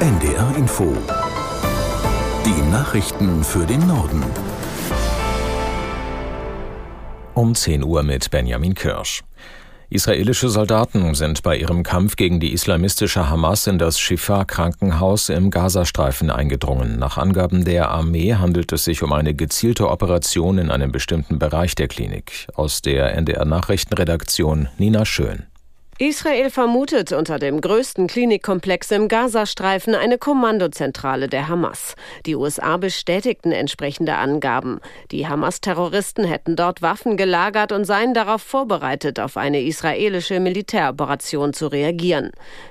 NDR 0.00 0.56
Info. 0.56 0.96
Die 2.46 2.70
Nachrichten 2.70 3.44
für 3.44 3.66
den 3.66 3.86
Norden. 3.86 4.24
Um 7.34 7.54
10 7.54 7.84
Uhr 7.84 8.02
mit 8.02 8.30
Benjamin 8.30 8.72
Kirsch. 8.72 9.22
Israelische 9.90 10.48
Soldaten 10.48 11.14
sind 11.14 11.42
bei 11.42 11.58
ihrem 11.58 11.82
Kampf 11.82 12.16
gegen 12.16 12.40
die 12.40 12.54
islamistische 12.54 13.28
Hamas 13.28 13.66
in 13.66 13.76
das 13.76 14.00
Shifa-Krankenhaus 14.00 15.28
im 15.28 15.50
Gazastreifen 15.50 16.30
eingedrungen. 16.30 16.98
Nach 16.98 17.18
Angaben 17.18 17.66
der 17.66 17.90
Armee 17.90 18.32
handelt 18.32 18.72
es 18.72 18.84
sich 18.84 19.02
um 19.02 19.12
eine 19.12 19.34
gezielte 19.34 19.90
Operation 19.90 20.56
in 20.56 20.70
einem 20.70 20.92
bestimmten 20.92 21.38
Bereich 21.38 21.74
der 21.74 21.88
Klinik. 21.88 22.48
Aus 22.54 22.80
der 22.80 23.14
NDR 23.16 23.44
Nachrichtenredaktion 23.44 24.70
Nina 24.78 25.04
Schön. 25.04 25.49
Israel 26.02 26.48
vermutet 26.48 27.12
unter 27.12 27.38
dem 27.38 27.60
größten 27.60 28.06
Klinikkomplex 28.06 28.90
im 28.90 29.06
Gazastreifen 29.06 29.94
eine 29.94 30.16
Kommandozentrale 30.16 31.28
der 31.28 31.48
Hamas. 31.48 31.94
Die 32.24 32.36
USA 32.36 32.78
bestätigten 32.78 33.52
entsprechende 33.52 34.14
Angaben. 34.14 34.80
Die 35.10 35.28
Hamas-Terroristen 35.28 36.24
hätten 36.24 36.56
dort 36.56 36.80
Waffen 36.80 37.18
gelagert 37.18 37.70
und 37.70 37.84
seien 37.84 38.14
darauf 38.14 38.40
vorbereitet, 38.40 39.20
auf 39.20 39.36
eine 39.36 39.60
israelische 39.60 40.40
Militäroperation 40.40 41.52
zu 41.52 41.66
reagieren. 41.66 42.30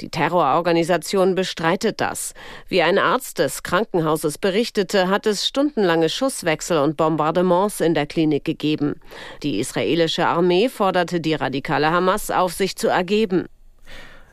Die 0.00 0.08
Terrororganisation 0.08 1.34
bestreitet 1.34 2.00
das. 2.00 2.32
Wie 2.68 2.80
ein 2.80 2.96
Arzt 2.96 3.38
des 3.38 3.62
Krankenhauses 3.62 4.38
berichtete, 4.38 5.08
hat 5.08 5.26
es 5.26 5.46
stundenlange 5.46 6.08
Schusswechsel 6.08 6.78
und 6.78 6.96
Bombardements 6.96 7.82
in 7.82 7.92
der 7.92 8.06
Klinik 8.06 8.46
gegeben. 8.46 8.98
Die 9.42 9.60
israelische 9.60 10.26
Armee 10.26 10.70
forderte 10.70 11.20
die 11.20 11.34
radikale 11.34 11.90
Hamas 11.90 12.30
auf, 12.30 12.54
sich 12.54 12.76
zu 12.76 12.88
ergeben 12.88 13.09
geben. 13.10 13.46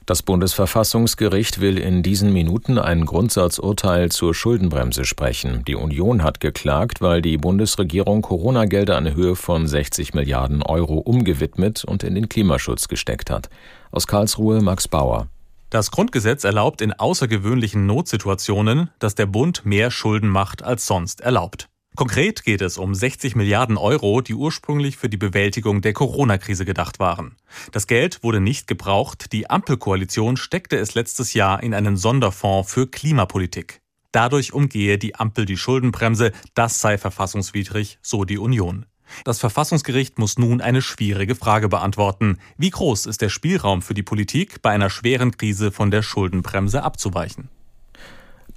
Das 0.05 0.23
Bundesverfassungsgericht 0.23 1.59
will 1.59 1.77
in 1.77 2.01
diesen 2.01 2.31
Minuten 2.31 2.79
ein 2.79 3.05
Grundsatzurteil 3.05 4.09
zur 4.09 4.33
Schuldenbremse 4.33 5.03
sprechen. 5.03 5.65
Die 5.67 5.75
Union 5.75 6.23
hat 6.23 6.39
geklagt, 6.39 7.01
weil 7.01 7.21
die 7.21 7.37
Bundesregierung 7.37 8.21
Corona-Gelder 8.21 8.97
in 8.97 9.13
Höhe 9.13 9.35
von 9.35 9.67
60 9.67 10.13
Milliarden 10.13 10.63
Euro 10.63 10.99
umgewidmet 10.99 11.83
und 11.83 12.05
in 12.05 12.15
den 12.15 12.29
Klimaschutz 12.29 12.87
gesteckt 12.87 13.29
hat. 13.29 13.49
Aus 13.91 14.07
Karlsruhe 14.07 14.61
Max 14.61 14.87
Bauer. 14.87 15.27
Das 15.69 15.91
Grundgesetz 15.91 16.45
erlaubt 16.45 16.79
in 16.79 16.93
außergewöhnlichen 16.93 17.85
Notsituationen, 17.85 18.89
dass 18.99 19.15
der 19.15 19.25
Bund 19.25 19.65
mehr 19.65 19.91
Schulden 19.91 20.29
macht 20.29 20.63
als 20.63 20.87
sonst 20.87 21.19
erlaubt. 21.19 21.67
Konkret 21.97 22.43
geht 22.43 22.61
es 22.61 22.77
um 22.77 22.93
60 22.93 23.35
Milliarden 23.35 23.75
Euro, 23.75 24.21
die 24.21 24.35
ursprünglich 24.35 24.97
für 24.97 25.09
die 25.09 25.17
Bewältigung 25.17 25.81
der 25.81 25.93
Corona-Krise 25.93 26.63
gedacht 26.63 26.99
waren. 26.99 27.35
Das 27.71 27.87
Geld 27.87 28.21
wurde 28.21 28.39
nicht 28.39 28.67
gebraucht, 28.67 29.33
die 29.33 29.49
Ampelkoalition 29.49 30.37
steckte 30.37 30.77
es 30.77 30.93
letztes 30.93 31.33
Jahr 31.33 31.63
in 31.63 31.73
einen 31.73 31.97
Sonderfonds 31.97 32.71
für 32.71 32.85
Klimapolitik. 32.85 33.81
Dadurch 34.11 34.53
umgehe 34.53 34.99
die 34.99 35.15
Ampel 35.15 35.45
die 35.45 35.57
Schuldenbremse, 35.57 36.33
das 36.53 36.81
sei 36.81 36.99
verfassungswidrig, 36.99 37.97
so 38.03 38.25
die 38.25 38.37
Union. 38.37 38.85
Das 39.23 39.39
Verfassungsgericht 39.39 40.19
muss 40.19 40.37
nun 40.37 40.61
eine 40.61 40.83
schwierige 40.83 41.33
Frage 41.33 41.67
beantworten. 41.67 42.37
Wie 42.59 42.69
groß 42.69 43.07
ist 43.07 43.23
der 43.23 43.29
Spielraum 43.29 43.81
für 43.81 43.95
die 43.95 44.03
Politik, 44.03 44.61
bei 44.61 44.69
einer 44.69 44.91
schweren 44.91 45.35
Krise 45.35 45.71
von 45.71 45.89
der 45.89 46.03
Schuldenbremse 46.03 46.83
abzuweichen? 46.83 47.49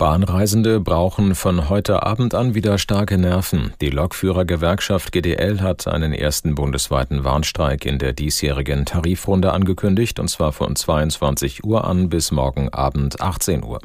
Bahnreisende 0.00 0.80
brauchen 0.80 1.34
von 1.34 1.68
heute 1.68 2.04
Abend 2.04 2.34
an 2.34 2.54
wieder 2.54 2.78
starke 2.78 3.18
Nerven. 3.18 3.74
Die 3.82 3.90
Lokführergewerkschaft 3.90 5.12
GDL 5.12 5.60
hat 5.60 5.86
einen 5.86 6.14
ersten 6.14 6.54
bundesweiten 6.54 7.22
Warnstreik 7.22 7.84
in 7.84 7.98
der 7.98 8.14
diesjährigen 8.14 8.86
Tarifrunde 8.86 9.52
angekündigt, 9.52 10.18
und 10.18 10.28
zwar 10.28 10.52
von 10.52 10.74
22 10.74 11.64
Uhr 11.64 11.84
an 11.84 12.08
bis 12.08 12.30
morgen 12.30 12.70
Abend 12.70 13.20
18 13.20 13.62
Uhr. 13.62 13.78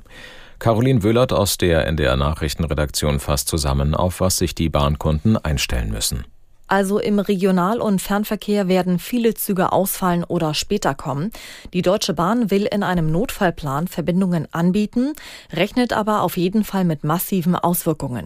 Caroline 0.57 1.03
Wöhlert 1.03 1.33
aus 1.33 1.57
der 1.57 1.85
NDR 1.85 2.15
Nachrichtenredaktion 2.15 3.19
fasst 3.19 3.49
zusammen, 3.49 3.93
auf 3.93 4.21
was 4.21 4.37
sich 4.37 4.55
die 4.55 4.69
Bahnkunden 4.69 5.35
einstellen 5.35 5.91
müssen. 5.91 6.23
Also 6.67 6.99
im 6.99 7.19
Regional- 7.19 7.79
und 7.79 8.01
Fernverkehr 8.01 8.67
werden 8.67 8.97
viele 8.97 9.35
Züge 9.35 9.71
ausfallen 9.71 10.23
oder 10.23 10.53
später 10.53 10.95
kommen. 10.95 11.31
Die 11.73 11.83
Deutsche 11.83 12.13
Bahn 12.13 12.49
will 12.49 12.65
in 12.65 12.81
einem 12.81 13.11
Notfallplan 13.11 13.87
Verbindungen 13.87 14.47
anbieten, 14.51 15.13
rechnet 15.53 15.93
aber 15.93 16.21
auf 16.21 16.37
jeden 16.37 16.63
Fall 16.63 16.83
mit 16.83 17.03
massiven 17.03 17.55
Auswirkungen. 17.55 18.25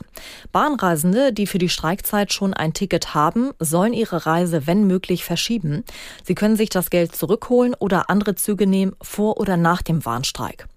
Bahnreisende, 0.54 1.34
die 1.34 1.48
für 1.48 1.58
die 1.58 1.70
Streikzeit 1.70 2.32
schon 2.32 2.54
ein 2.54 2.74
Ticket 2.74 3.14
haben, 3.14 3.52
sollen 3.60 3.94
ihre 3.94 4.26
Reise 4.26 4.68
wenn 4.68 4.88
möglich 4.88 5.26
verschieben. 5.26 5.84
Sie 6.24 6.36
können 6.36 6.56
sich 6.56 6.70
das 6.70 6.90
Geld 6.90 7.16
zurückholen 7.16 7.76
oder 7.78 8.10
andere 8.10 8.36
Züge 8.36 8.68
nehmen 8.68 8.96
vor 9.02 9.38
oder 9.38 9.58
nach 9.58 9.82
dem 9.82 10.06
Warnstreik. 10.06 10.68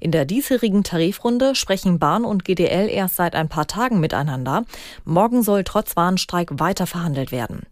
In 0.00 0.10
der 0.10 0.24
diesjährigen 0.24 0.84
Tarifrunde 0.84 1.54
sprechen 1.54 1.98
Bahn 1.98 2.24
und 2.24 2.44
GDL 2.44 2.88
erst 2.88 3.16
seit 3.16 3.34
ein 3.34 3.48
paar 3.48 3.66
Tagen 3.66 4.00
miteinander. 4.00 4.64
Morgen 5.04 5.42
soll 5.42 5.64
trotz 5.64 5.96
Warnstreik 5.96 6.58
weiter 6.58 6.86
verhandelt 6.86 7.32
werden. 7.32 7.62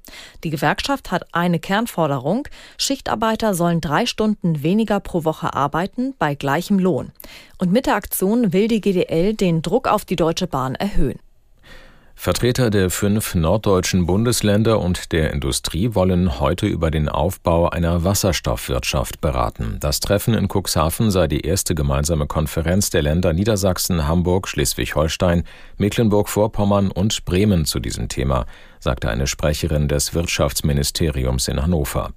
Die 0.44 0.50
Gewerkschaft 0.50 1.10
hat 1.10 1.26
eine 1.32 1.58
Kernforderung. 1.58 2.48
Schichtarbeiter 2.76 3.54
sollen 3.54 3.80
drei 3.80 4.06
Stunden 4.06 4.62
weniger 4.62 5.00
pro 5.00 5.24
Woche 5.24 5.54
arbeiten 5.54 6.14
bei 6.18 6.34
gleichem 6.34 6.78
Lohn. 6.78 7.12
Und 7.58 7.72
mit 7.72 7.86
der 7.86 7.96
Aktion 7.96 8.52
will 8.52 8.68
die 8.68 8.80
GDL 8.80 9.34
den 9.34 9.62
Druck 9.62 9.88
auf 9.88 10.04
die 10.04 10.16
Deutsche 10.16 10.46
Bahn 10.46 10.74
erhöhen. 10.74 11.18
Vertreter 12.20 12.70
der 12.70 12.90
fünf 12.90 13.36
norddeutschen 13.36 14.04
Bundesländer 14.04 14.80
und 14.80 15.12
der 15.12 15.32
Industrie 15.32 15.94
wollen 15.94 16.40
heute 16.40 16.66
über 16.66 16.90
den 16.90 17.08
Aufbau 17.08 17.68
einer 17.68 18.02
Wasserstoffwirtschaft 18.02 19.20
beraten. 19.20 19.76
Das 19.78 20.00
Treffen 20.00 20.34
in 20.34 20.48
Cuxhaven 20.48 21.12
sei 21.12 21.28
die 21.28 21.42
erste 21.42 21.76
gemeinsame 21.76 22.26
Konferenz 22.26 22.90
der 22.90 23.02
Länder 23.02 23.32
Niedersachsen, 23.32 24.08
Hamburg, 24.08 24.48
Schleswig-Holstein, 24.48 25.44
Mecklenburg-Vorpommern 25.76 26.90
und 26.90 27.24
Bremen 27.24 27.66
zu 27.66 27.78
diesem 27.78 28.08
Thema, 28.08 28.46
sagte 28.80 29.08
eine 29.08 29.26
Sprecherin 29.26 29.88
des 29.88 30.14
Wirtschaftsministeriums 30.14 31.48
in 31.48 31.62
Hannover. 31.62 32.12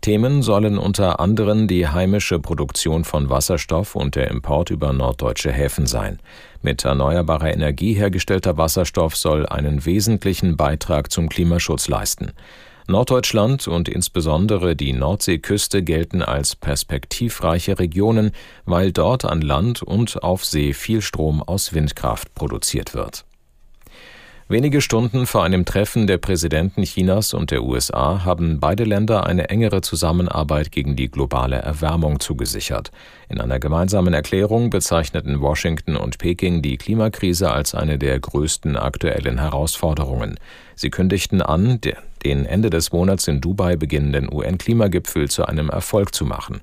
Themen 0.00 0.42
sollen 0.42 0.78
unter 0.78 1.20
anderem 1.20 1.68
die 1.68 1.88
heimische 1.88 2.38
Produktion 2.38 3.04
von 3.04 3.30
Wasserstoff 3.30 3.94
und 3.94 4.14
der 4.14 4.30
Import 4.30 4.70
über 4.70 4.92
norddeutsche 4.92 5.52
Häfen 5.52 5.86
sein. 5.86 6.18
Mit 6.62 6.84
erneuerbarer 6.84 7.52
Energie 7.52 7.94
hergestellter 7.94 8.56
Wasserstoff 8.56 9.16
soll 9.16 9.46
einen 9.46 9.84
wesentlichen 9.84 10.56
Beitrag 10.56 11.10
zum 11.10 11.28
Klimaschutz 11.28 11.88
leisten. 11.88 12.32
Norddeutschland 12.88 13.66
und 13.66 13.88
insbesondere 13.88 14.76
die 14.76 14.92
Nordseeküste 14.92 15.82
gelten 15.82 16.22
als 16.22 16.54
perspektivreiche 16.54 17.80
Regionen, 17.80 18.30
weil 18.64 18.92
dort 18.92 19.24
an 19.24 19.40
Land 19.40 19.82
und 19.82 20.22
auf 20.22 20.44
See 20.44 20.72
viel 20.72 21.02
Strom 21.02 21.42
aus 21.42 21.72
Windkraft 21.72 22.32
produziert 22.34 22.94
wird. 22.94 23.24
Wenige 24.48 24.80
Stunden 24.80 25.26
vor 25.26 25.42
einem 25.42 25.64
Treffen 25.64 26.06
der 26.06 26.18
Präsidenten 26.18 26.84
Chinas 26.84 27.34
und 27.34 27.50
der 27.50 27.64
USA 27.64 28.24
haben 28.24 28.60
beide 28.60 28.84
Länder 28.84 29.26
eine 29.26 29.48
engere 29.50 29.80
Zusammenarbeit 29.80 30.70
gegen 30.70 30.94
die 30.94 31.10
globale 31.10 31.56
Erwärmung 31.56 32.20
zugesichert. 32.20 32.92
In 33.28 33.40
einer 33.40 33.58
gemeinsamen 33.58 34.14
Erklärung 34.14 34.70
bezeichneten 34.70 35.40
Washington 35.40 35.96
und 35.96 36.18
Peking 36.18 36.62
die 36.62 36.76
Klimakrise 36.76 37.50
als 37.50 37.74
eine 37.74 37.98
der 37.98 38.20
größten 38.20 38.76
aktuellen 38.76 39.40
Herausforderungen. 39.40 40.38
Sie 40.76 40.90
kündigten 40.90 41.42
an, 41.42 41.80
den 42.24 42.46
Ende 42.46 42.70
des 42.70 42.92
Monats 42.92 43.26
in 43.26 43.40
Dubai 43.40 43.74
beginnenden 43.74 44.32
UN-Klimagipfel 44.32 45.28
zu 45.28 45.44
einem 45.44 45.70
Erfolg 45.70 46.14
zu 46.14 46.24
machen. 46.24 46.60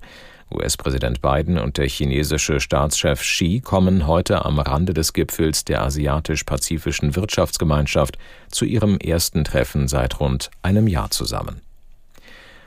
US-Präsident 0.54 1.22
Biden 1.22 1.58
und 1.58 1.78
der 1.78 1.88
chinesische 1.88 2.60
Staatschef 2.60 3.22
Xi 3.22 3.62
kommen 3.62 4.08
heute 4.08 4.46
am 4.46 4.60
Rande 4.60 4.94
des 4.94 5.14
Gipfels 5.14 5.66
der 5.66 5.82
Asiatisch-Pazifischen 5.82 7.16
Wirtschaftsgemeinschaft 7.16 8.18
zu 8.50 8.66
ihrem 8.66 8.98
ersten 8.98 9.44
Treffen 9.44 9.88
seit 9.88 10.20
rund 10.20 10.52
einem 10.62 10.88
Jahr 10.88 11.10
zusammen. 11.12 11.62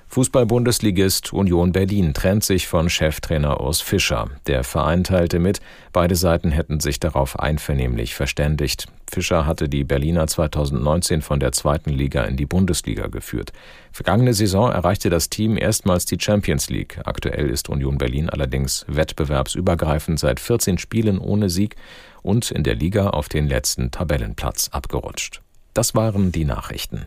Fußball-Bundesligist 0.08 1.32
Union 1.32 1.72
Berlin 1.72 2.14
trennt 2.14 2.42
sich 2.42 2.68
von 2.68 2.88
Cheftrainer 2.88 3.60
Urs 3.60 3.80
Fischer. 3.82 4.30
Der 4.46 4.64
Verein 4.64 5.04
teilte 5.04 5.38
mit, 5.38 5.60
beide 5.92 6.16
Seiten 6.16 6.53
hätten 6.53 6.80
sich 6.80 7.00
darauf 7.00 7.38
einvernehmlich 7.38 8.14
verständigt. 8.14 8.86
Fischer 9.10 9.44
hatte 9.44 9.68
die 9.68 9.84
Berliner 9.84 10.26
2019 10.26 11.20
von 11.20 11.38
der 11.38 11.53
zweiten 11.53 11.91
Liga 11.91 12.24
in 12.24 12.36
die 12.36 12.47
Bundesliga 12.47 13.08
geführt. 13.08 13.53
Vergangene 13.92 14.32
Saison 14.32 14.72
erreichte 14.72 15.10
das 15.10 15.28
Team 15.28 15.58
erstmals 15.58 16.06
die 16.06 16.18
Champions 16.18 16.70
League. 16.70 16.98
Aktuell 17.04 17.50
ist 17.50 17.68
Union 17.68 17.98
Berlin 17.98 18.30
allerdings 18.30 18.86
wettbewerbsübergreifend 18.88 20.18
seit 20.18 20.41
14 20.41 20.78
Spielen 20.78 21.18
ohne 21.18 21.50
Sieg 21.50 21.76
und 22.22 22.50
in 22.50 22.64
der 22.64 22.74
Liga 22.74 23.10
auf 23.10 23.28
den 23.28 23.47
letzten 23.47 23.91
Tabellenplatz 23.91 24.70
abgerutscht. 24.70 25.42
Das 25.74 25.94
waren 25.94 26.32
die 26.32 26.44
Nachrichten. 26.47 27.06